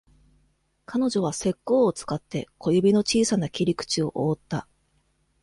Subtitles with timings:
[0.87, 4.67] 彼女は石膏を使って小指の小さな切り口を覆った